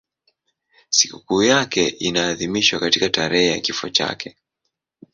Sikukuu 0.89 1.43
yake 1.43 1.87
inaadhimishwa 1.87 2.79
katika 2.79 3.09
tarehe 3.09 3.47
ya 3.49 3.59
kifo 3.59 3.89
chake. 3.89 4.37